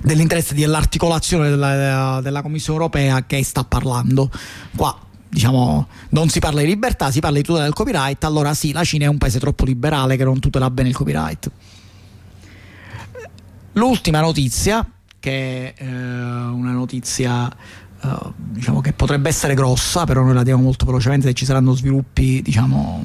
dell'interesse 0.00 0.54
dell'articolazione 0.54 1.48
della, 1.50 2.20
della, 2.22 2.42
Commissione 2.42 2.78
europea 2.78 3.24
che 3.26 3.42
sta 3.42 3.64
parlando. 3.64 4.30
Qua 4.76 4.96
diciamo 5.28 5.88
non 6.10 6.28
si 6.28 6.38
parla 6.38 6.60
di 6.60 6.66
libertà, 6.66 7.10
si 7.10 7.20
parla 7.20 7.38
di 7.38 7.42
tutela 7.42 7.64
del 7.64 7.74
copyright, 7.74 8.22
allora 8.24 8.54
sì, 8.54 8.72
la 8.72 8.84
Cina 8.84 9.04
è 9.04 9.08
un 9.08 9.18
paese 9.18 9.38
troppo 9.38 9.64
liberale 9.64 10.16
che 10.16 10.24
non 10.24 10.38
tutela 10.38 10.70
bene 10.70 10.90
il 10.90 10.94
copyright. 10.94 11.50
L'ultima 13.78 14.20
notizia, 14.20 14.84
che 15.20 15.72
è 15.72 15.82
eh, 15.82 15.86
una 15.86 16.72
notizia 16.72 17.48
eh, 17.48 18.08
diciamo 18.34 18.80
che 18.80 18.92
potrebbe 18.92 19.28
essere 19.28 19.54
grossa, 19.54 20.04
però 20.04 20.24
noi 20.24 20.34
la 20.34 20.42
diamo 20.42 20.64
molto 20.64 20.84
velocemente, 20.84 21.28
se 21.28 21.34
ci 21.34 21.44
saranno 21.44 21.74
sviluppi 21.74 22.42
diciamo, 22.42 23.04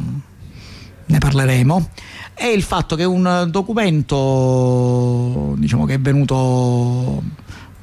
ne 1.05 1.17
parleremo, 1.19 1.89
è 2.33 2.47
il 2.47 2.63
fatto 2.63 2.95
che 2.95 3.03
un 3.03 3.49
documento 3.51 5.53
diciamo, 5.59 5.85
che 5.85 5.93
è 5.93 5.99
venuto 5.99 7.21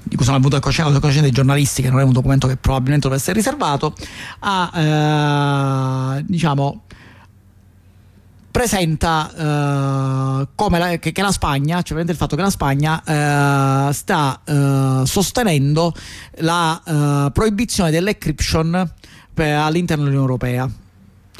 di 0.02 0.16
cui 0.16 0.24
sono 0.24 0.38
venuto 0.38 0.56
a 0.56 0.60
conoscenza 0.60 1.20
dei 1.20 1.30
giornalisti, 1.30 1.82
che 1.82 1.90
non 1.90 2.00
è 2.00 2.02
un 2.02 2.12
documento 2.12 2.48
che 2.48 2.56
probabilmente 2.56 3.02
doveva 3.02 3.20
essere 3.20 3.36
riservato, 3.36 3.94
ha 4.40 6.16
eh, 6.16 6.24
diciamo, 6.26 6.82
presenta 8.60 10.46
come 10.54 10.78
la, 10.78 10.98
che, 10.98 11.12
che, 11.12 11.22
la 11.22 11.32
Spagna, 11.32 11.80
cioè 11.80 12.00
il 12.02 12.14
fatto 12.14 12.36
che 12.36 12.42
la 12.42 12.50
Spagna 12.50 13.00
uh, 13.06 13.90
sta 13.90 14.40
uh, 14.44 15.04
sostenendo 15.06 15.94
la 16.40 17.30
proibizione 17.32 17.90
dell'encryption 17.90 18.92
all'interno 19.34 20.04
dell'Unione 20.04 20.26
Europea. 20.26 20.70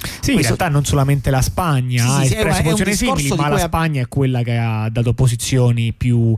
Sì, 0.02 0.32
Questo... 0.32 0.52
in 0.52 0.58
realtà 0.58 0.68
non 0.68 0.84
solamente 0.84 1.30
la 1.30 1.42
Spagna 1.42 2.02
sì, 2.02 2.08
ha 2.08 2.24
sì, 2.24 2.34
espresso 2.36 2.62
posizioni 2.62 3.20
simili, 3.20 3.36
ma 3.36 3.48
la 3.48 3.58
Spagna 3.58 4.02
è 4.02 4.08
quella 4.08 4.42
che 4.42 4.56
ha 4.56 4.88
dato 4.90 5.12
posizioni 5.12 5.92
più, 5.92 6.18
uh, 6.18 6.36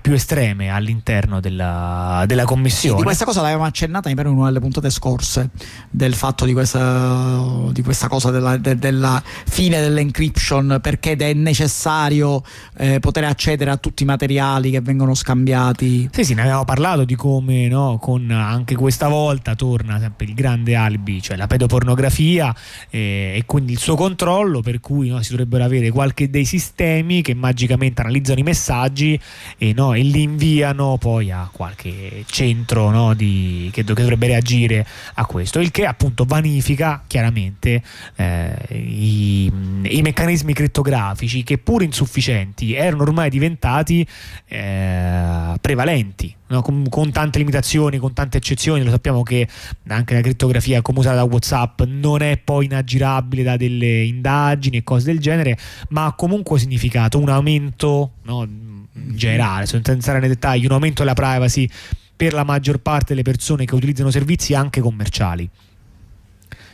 più 0.00 0.12
estreme 0.12 0.70
all'interno 0.70 1.40
della, 1.40 2.24
della 2.26 2.44
Commissione. 2.44 2.94
Sì, 2.94 2.96
di 2.96 3.02
questa 3.02 3.24
cosa 3.24 3.40
l'avevamo 3.40 3.64
accennata 3.64 4.08
in 4.08 4.18
una 4.18 4.46
delle 4.46 4.60
puntate 4.60 4.90
scorse, 4.90 5.50
del 5.90 6.14
fatto 6.14 6.44
di 6.44 6.52
questa, 6.52 7.44
di 7.70 7.82
questa 7.82 8.08
cosa 8.08 8.30
della, 8.30 8.56
de, 8.56 8.76
della, 8.76 9.22
fine 9.24 9.80
dell'encryption, 9.80 10.78
perché 10.80 11.16
è 11.16 11.32
necessario 11.32 12.42
eh, 12.76 13.00
poter 13.00 13.24
accedere 13.24 13.70
a 13.70 13.76
tutti 13.76 14.04
i 14.04 14.06
materiali 14.06 14.70
che 14.70 14.80
vengono 14.80 15.14
scambiati. 15.14 16.08
Sì, 16.12 16.24
sì, 16.24 16.34
ne 16.34 16.42
avevamo 16.42 16.64
parlato 16.64 17.04
di 17.04 17.14
come 17.16 17.68
no, 17.68 17.98
con 18.00 18.30
anche 18.30 18.74
questa 18.76 19.08
volta 19.08 19.54
torna 19.54 19.98
sempre 19.98 20.26
il 20.26 20.34
grande 20.34 20.74
alibi, 20.74 21.20
cioè 21.20 21.36
la 21.36 21.46
pedopornografia. 21.46 22.54
Eh, 22.90 23.01
e, 23.02 23.42
quindi 23.46 23.72
il 23.72 23.78
suo 23.78 23.94
controllo 23.94 24.60
per 24.60 24.80
cui 24.80 25.08
no, 25.08 25.22
si 25.22 25.30
dovrebbero 25.30 25.64
avere 25.64 25.90
qualche 25.90 26.30
dei 26.30 26.44
sistemi 26.44 27.22
che 27.22 27.34
magicamente 27.34 28.00
analizzano 28.00 28.40
i 28.40 28.42
messaggi 28.42 29.18
e, 29.58 29.72
no, 29.72 29.94
e 29.94 30.02
li 30.02 30.22
inviano 30.22 30.96
poi 30.98 31.30
a 31.30 31.48
qualche 31.52 32.24
centro 32.26 32.90
no, 32.90 33.14
di, 33.14 33.70
che, 33.72 33.84
che, 33.84 33.94
dovrebbe 33.94 34.26
reagire 34.26 34.86
a 35.14 35.26
questo. 35.26 35.60
Il 35.60 35.70
che 35.70 35.86
appunto 35.86 36.24
vanifica 36.24 37.02
chiaramente 37.06 37.82
eh, 38.16 38.56
i, 38.70 39.50
i, 39.82 40.02
meccanismi 40.02 40.52
crittografici 40.52 41.42
che 41.42 41.58
pur 41.58 41.82
insufficienti 41.82 42.74
erano 42.74 43.02
ormai 43.02 43.30
diventati 43.30 44.06
eh, 44.46 45.54
prevalenti 45.60 46.34
no? 46.52 46.62
con, 46.62 46.86
con, 46.88 47.10
tante 47.10 47.38
limitazioni, 47.38 47.98
con 47.98 48.12
tante 48.12 48.36
eccezioni. 48.36 48.82
Lo 48.82 48.90
sappiamo 48.90 49.22
che 49.22 49.48
anche 49.88 50.14
la 50.14 50.20
crittografia 50.20 50.82
come 50.82 51.00
usata 51.00 51.16
da 51.16 51.24
WhatsApp 51.24 51.82
non 51.82 52.22
è 52.22 52.36
poi 52.36 52.66
inaggirabile 52.66 53.42
da 53.42 53.56
delle 53.56 54.02
indagini 54.04 54.78
e 54.78 54.82
cose 54.84 55.06
del 55.06 55.18
genere, 55.18 55.58
ma 55.88 56.06
ha 56.06 56.12
comunque 56.12 56.58
significato 56.58 57.18
un 57.18 57.28
aumento 57.28 58.12
no? 58.22 58.46
generale, 58.92 59.66
senza 59.66 59.92
entrare 59.92 60.20
nei 60.20 60.28
dettagli, 60.28 60.66
un 60.66 60.72
aumento 60.72 61.02
della 61.02 61.14
privacy 61.14 61.68
per 62.14 62.34
la 62.34 62.44
maggior 62.44 62.78
parte 62.78 63.06
delle 63.08 63.22
persone 63.22 63.64
che 63.64 63.74
utilizzano 63.74 64.10
servizi 64.10 64.54
anche 64.54 64.80
commerciali 64.80 65.48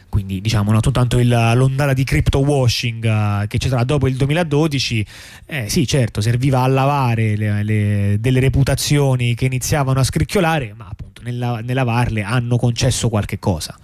quindi 0.09 0.41
diciamo 0.41 0.73
non 0.73 0.81
soltanto 0.83 1.19
il, 1.19 1.29
l'ondata 1.29 1.93
di 1.93 2.05
crypto 2.05 2.39
washing 2.39 3.05
uh, 3.05 3.47
che 3.47 3.59
c'è 3.59 3.67
stata 3.69 3.85
dopo 3.85 4.09
il 4.09 4.17
2012 4.17 5.07
eh, 5.47 5.69
sì 5.69 5.87
certo 5.87 6.21
serviva 6.21 6.63
a 6.63 6.67
lavare 6.67 7.37
le, 7.37 7.63
le, 7.63 8.17
delle 8.19 8.41
reputazioni 8.41 9.35
che 9.35 9.45
iniziavano 9.45 10.01
a 10.01 10.05
scricchiolare 10.05 10.73
ma 10.75 10.89
appunto 10.91 11.23
nel, 11.23 11.61
nel 11.65 11.75
lavarle 11.75 12.23
hanno 12.23 12.57
concesso 12.57 13.09
qualche 13.09 13.39
cosa. 13.39 13.77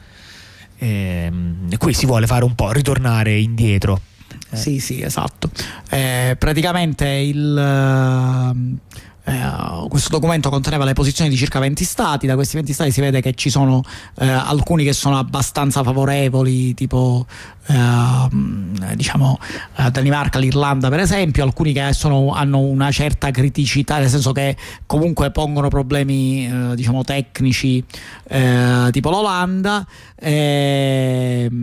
E, 0.76 0.88
ehm, 0.88 1.68
e 1.70 1.76
qui 1.76 1.92
si 1.92 2.06
vuole 2.06 2.26
fare 2.26 2.44
un 2.44 2.54
po' 2.54 2.72
ritornare 2.72 3.38
indietro. 3.38 4.00
Eh. 4.50 4.56
sì 4.56 4.78
sì 4.80 5.02
esatto. 5.02 5.50
Eh, 5.90 6.36
praticamente 6.38 7.06
il 7.06 8.78
eh, 9.26 9.86
questo 9.88 10.10
documento 10.10 10.50
conteneva 10.50 10.84
le 10.84 10.92
posizioni 10.92 11.30
di 11.30 11.36
circa 11.36 11.58
20 11.58 11.82
stati, 11.84 12.26
da 12.26 12.34
questi 12.34 12.56
20 12.56 12.72
stati 12.74 12.90
si 12.90 13.00
vede 13.00 13.22
che 13.22 13.32
ci 13.34 13.48
sono 13.48 13.82
eh, 14.18 14.28
alcuni 14.28 14.84
che 14.84 14.92
sono 14.92 15.16
abbastanza 15.16 15.82
favorevoli, 15.82 16.74
tipo 16.74 17.24
eh, 17.66 18.28
diciamo 18.94 19.38
eh, 19.76 19.90
Danimarca, 19.90 20.38
l'Irlanda 20.38 20.90
per 20.90 21.00
esempio, 21.00 21.42
alcuni 21.42 21.72
che 21.72 21.92
sono, 21.94 22.32
hanno 22.32 22.58
una 22.58 22.90
certa 22.90 23.30
criticità, 23.30 23.98
nel 23.98 24.10
senso 24.10 24.32
che 24.32 24.56
comunque 24.84 25.30
pongono 25.30 25.68
problemi 25.68 26.46
eh, 26.46 26.74
diciamo 26.74 27.02
tecnici, 27.02 27.82
eh, 28.28 28.88
tipo 28.90 29.08
l'Olanda. 29.10 29.86
Ehm, 30.16 31.62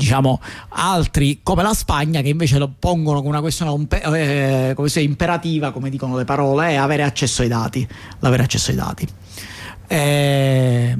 diciamo, 0.00 0.40
altri 0.70 1.40
come 1.42 1.62
la 1.62 1.74
Spagna 1.74 2.22
che 2.22 2.30
invece 2.30 2.58
lo 2.58 2.72
pongono 2.76 3.18
come 3.18 3.30
una 3.30 3.40
questione 3.40 3.86
eh, 3.90 4.72
come 4.74 4.88
imperativa, 4.96 5.70
come 5.72 5.90
dicono 5.90 6.16
le 6.16 6.24
parole, 6.24 6.70
è 6.70 6.74
avere 6.76 7.02
accesso 7.02 7.42
ai 7.42 7.48
dati. 7.48 7.86
L'avere 8.20 8.42
accesso 8.42 8.70
ai 8.70 8.76
dati. 8.76 9.06
Eh, 9.86 10.96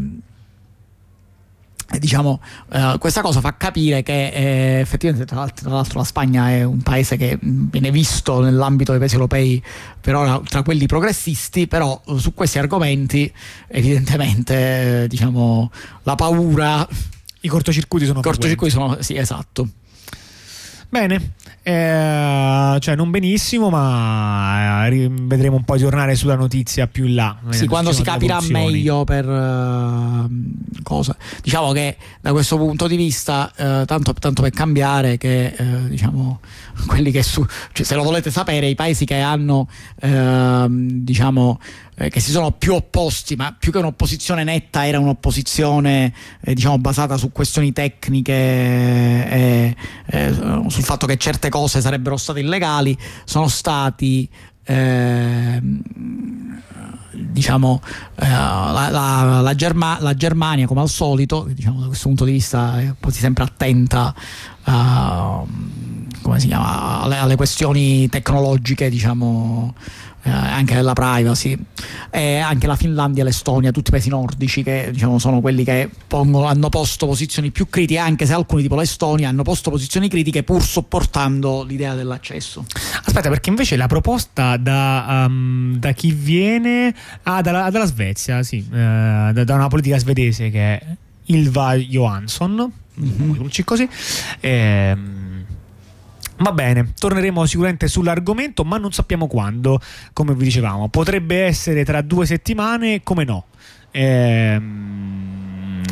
diciamo, 1.98 2.40
eh, 2.72 2.96
questa 2.98 3.22
cosa 3.22 3.40
fa 3.40 3.56
capire 3.56 4.02
che 4.02 4.28
eh, 4.28 4.80
effettivamente 4.80 5.26
tra 5.26 5.40
l'altro, 5.40 5.64
tra 5.64 5.74
l'altro, 5.74 5.98
la 5.98 6.04
Spagna 6.04 6.50
è 6.50 6.62
un 6.62 6.82
paese 6.82 7.16
che 7.16 7.38
viene 7.40 7.90
visto 7.90 8.40
nell'ambito 8.40 8.90
dei 8.90 9.00
paesi 9.00 9.14
europei 9.14 9.62
per 10.00 10.14
ora 10.14 10.40
tra 10.46 10.62
quelli 10.62 10.86
progressisti, 10.86 11.66
però 11.66 12.00
su 12.16 12.34
questi 12.34 12.58
argomenti 12.58 13.32
evidentemente 13.68 15.06
diciamo, 15.08 15.70
la 16.02 16.14
paura 16.14 16.86
i 17.40 17.48
cortocircuiti 17.48 18.06
sono 18.06 18.20
I 18.20 18.22
cortocircuiti 18.22 18.72
sono, 18.72 18.96
sì, 19.00 19.16
esatto. 19.16 19.68
Bene, 20.90 21.34
eh, 21.62 22.76
cioè 22.80 22.96
non 22.96 23.10
benissimo, 23.10 23.70
ma 23.70 24.88
eh, 24.88 25.08
vedremo 25.08 25.54
un 25.54 25.62
po' 25.62 25.76
tornare 25.76 26.16
sulla 26.16 26.34
notizia 26.34 26.88
più 26.88 27.06
in 27.06 27.14
là. 27.14 27.38
Sì, 27.50 27.68
quando 27.68 27.92
si 27.92 28.02
capirà 28.02 28.40
meglio 28.48 29.04
per 29.04 29.24
uh, 29.24 30.28
cosa. 30.82 31.16
Diciamo 31.42 31.70
che 31.70 31.96
da 32.20 32.32
questo 32.32 32.56
punto 32.56 32.88
di 32.88 32.96
vista, 32.96 33.52
uh, 33.56 33.84
tanto, 33.84 34.12
tanto, 34.14 34.42
per 34.42 34.50
cambiare, 34.50 35.16
che 35.16 35.54
uh, 35.56 35.86
diciamo 35.86 36.40
quelli 36.88 37.12
che 37.12 37.22
su, 37.22 37.46
cioè, 37.72 37.86
se 37.86 37.94
lo 37.94 38.02
volete 38.02 38.32
sapere, 38.32 38.66
i 38.66 38.74
paesi 38.74 39.04
che 39.04 39.20
hanno 39.20 39.68
ehm, 40.00 40.88
diciamo 40.90 41.60
eh, 42.00 42.08
che 42.08 42.18
si 42.18 42.30
sono 42.30 42.52
più 42.52 42.72
opposti, 42.72 43.36
ma 43.36 43.54
più 43.58 43.70
che 43.70 43.76
un'opposizione 43.76 44.42
netta 44.42 44.86
era 44.86 44.98
un'opposizione 44.98 46.14
eh, 46.40 46.54
diciamo, 46.54 46.78
basata 46.78 47.18
su 47.18 47.30
questioni 47.30 47.72
tecniche 47.72 48.32
e 48.32 49.76
eh, 50.06 50.32
sul 50.32 50.82
fatto 50.82 51.06
che 51.06 51.18
certe 51.18 51.50
cose 51.50 51.82
sarebbero 51.82 52.16
state 52.16 52.40
illegali, 52.40 52.96
sono 53.24 53.48
stati 53.48 54.26
ehm, 54.64 55.82
diciamo 57.12 57.82
eh, 58.14 58.28
la, 58.30 58.88
la, 58.90 59.40
la, 59.42 59.54
Germa, 59.54 59.98
la, 60.00 60.14
Germania 60.14 60.66
come 60.66 60.80
al 60.80 60.88
solito 60.88 61.46
diciamo, 61.52 61.80
da 61.80 61.86
questo 61.88 62.08
punto 62.08 62.24
di 62.24 62.32
vista 62.32 62.80
è 62.80 62.94
quasi 62.98 63.18
sempre 63.18 63.44
attenta 63.44 64.14
a 64.62 65.44
si 65.44 65.99
chiama, 66.46 67.02
alle, 67.02 67.16
alle 67.16 67.36
questioni 67.36 68.08
tecnologiche, 68.08 68.88
diciamo, 68.88 69.74
eh, 70.22 70.30
anche 70.30 70.74
della 70.74 70.92
privacy, 70.92 71.56
e 72.10 72.38
anche 72.38 72.66
la 72.66 72.76
Finlandia 72.76 73.22
e 73.22 73.26
l'Estonia, 73.26 73.70
tutti 73.70 73.88
i 73.88 73.90
paesi 73.90 74.08
nordici 74.10 74.62
che 74.62 74.90
diciamo, 74.92 75.18
sono 75.18 75.40
quelli 75.40 75.64
che 75.64 75.88
pongono, 76.06 76.46
hanno 76.46 76.68
posto 76.68 77.06
posizioni 77.06 77.50
più 77.50 77.68
critiche, 77.68 77.98
anche 77.98 78.26
se 78.26 78.34
alcuni 78.34 78.62
tipo 78.62 78.76
l'Estonia 78.76 79.28
hanno 79.28 79.42
posto 79.42 79.70
posizioni 79.70 80.08
critiche 80.08 80.42
pur 80.42 80.62
sopportando 80.62 81.62
l'idea 81.62 81.94
dell'accesso. 81.94 82.64
Aspetta, 83.04 83.28
perché 83.28 83.48
invece 83.48 83.76
la 83.76 83.86
proposta 83.86 84.56
da, 84.56 85.24
um, 85.26 85.76
da 85.78 85.92
chi 85.92 86.12
viene 86.12 86.94
ah, 87.22 87.40
dalla, 87.40 87.70
dalla 87.70 87.86
Svezia, 87.86 88.42
sì, 88.42 88.58
eh, 88.58 89.30
da, 89.32 89.44
da, 89.44 89.54
una 89.54 89.68
politica 89.68 89.98
svedese 89.98 90.50
che 90.50 90.78
è 90.78 90.96
Ilva 91.26 91.74
Johansson, 91.76 92.70
mm-hmm. 93.00 93.46
così. 93.64 93.88
Ehm, 94.40 95.29
Va 96.42 96.52
bene, 96.52 96.92
torneremo 96.98 97.44
sicuramente 97.44 97.86
sull'argomento, 97.86 98.64
ma 98.64 98.78
non 98.78 98.92
sappiamo 98.92 99.26
quando, 99.26 99.78
come 100.14 100.34
vi 100.34 100.44
dicevamo. 100.44 100.88
Potrebbe 100.88 101.44
essere 101.44 101.84
tra 101.84 102.00
due 102.00 102.24
settimane, 102.24 103.02
come 103.02 103.24
no. 103.24 103.46
Ehm 103.90 105.49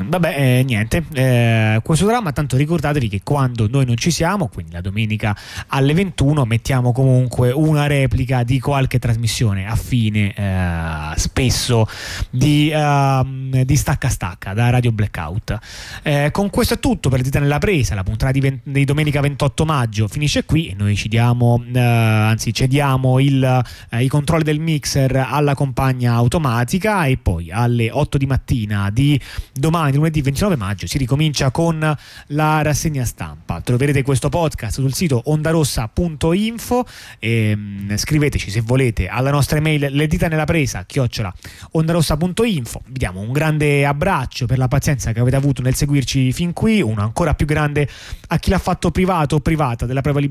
vabbè, 0.08 0.34
eh, 0.36 0.62
niente, 0.64 1.04
eh, 1.12 1.80
questo 1.84 2.06
dramma, 2.06 2.32
tanto 2.32 2.56
ricordatevi 2.56 3.08
che 3.08 3.20
quando 3.22 3.68
noi 3.68 3.84
non 3.84 3.96
ci 3.96 4.10
siamo, 4.10 4.48
quindi 4.48 4.72
la 4.72 4.80
domenica 4.80 5.36
alle 5.68 5.92
21, 5.92 6.44
mettiamo 6.44 6.92
comunque 6.92 7.50
una 7.50 7.86
replica 7.86 8.42
di 8.42 8.58
qualche 8.58 8.98
trasmissione 8.98 9.66
a 9.66 9.76
fine 9.76 10.34
eh, 10.34 11.18
spesso 11.18 11.86
di, 12.30 12.72
uh, 12.74 13.64
di, 13.64 13.76
Stacca 13.76 14.08
Stacca 14.08 14.54
da 14.54 14.70
Radio 14.70 14.92
Blackout. 14.92 15.58
Eh, 16.02 16.30
con 16.32 16.50
questo 16.50 16.74
è 16.74 16.78
tutto 16.78 17.08
per 17.08 17.20
Dita 17.20 17.38
nella 17.38 17.58
presa, 17.58 17.94
la 17.94 18.02
puntata 18.02 18.32
di, 18.32 18.40
ven- 18.40 18.60
di, 18.62 18.84
domenica 18.84 19.20
28 19.20 19.64
maggio 19.64 20.08
finisce 20.08 20.44
qui 20.44 20.68
e 20.68 20.74
noi 20.74 20.96
ci 20.96 21.08
diamo, 21.08 21.54
uh, 21.54 21.78
anzi 21.78 22.52
cediamo 22.52 23.18
il, 23.18 23.64
uh, 23.90 23.96
i 23.98 24.08
controlli 24.08 24.44
del 24.44 24.60
mixer 24.60 25.26
alla 25.28 25.54
compagna 25.54 26.14
automatica 26.14 27.04
e 27.04 27.18
poi 27.18 27.50
alle 27.50 27.90
8 27.90 28.16
di 28.16 28.26
mattina 28.26 28.90
di 28.90 29.20
domani 29.52 29.96
lunedì 29.98 30.22
29 30.22 30.56
maggio 30.56 30.86
si 30.86 30.98
ricomincia 30.98 31.50
con 31.50 31.96
la 32.28 32.62
rassegna 32.62 33.04
stampa. 33.04 33.60
Troverete 33.60 34.02
questo 34.02 34.28
podcast 34.28 34.80
sul 34.80 34.94
sito 34.94 35.22
ondarossa.info 35.26 36.86
e 37.18 37.54
mh, 37.54 37.96
scriveteci 37.96 38.50
se 38.50 38.60
volete 38.60 39.08
alla 39.08 39.30
nostra 39.30 39.58
email 39.58 39.88
le 39.90 40.06
dita 40.06 40.28
nella 40.28 40.44
presa 40.44 40.84
chiocciola 40.84 41.32
ondarossa.info. 41.72 42.82
Vi 42.86 42.98
diamo 42.98 43.20
un 43.20 43.32
grande 43.32 43.84
abbraccio 43.84 44.46
per 44.46 44.58
la 44.58 44.68
pazienza 44.68 45.12
che 45.12 45.20
avete 45.20 45.36
avuto 45.36 45.62
nel 45.62 45.74
seguirci 45.74 46.32
fin 46.32 46.52
qui, 46.52 46.80
uno 46.80 47.02
ancora 47.02 47.34
più 47.34 47.46
grande 47.46 47.88
a 48.28 48.38
chi 48.38 48.50
l'ha 48.50 48.58
fatto 48.58 48.90
privato 48.90 49.36
o 49.36 49.40
privata 49.40 49.86
della 49.86 50.00
propria 50.00 50.22
libertà 50.22 50.26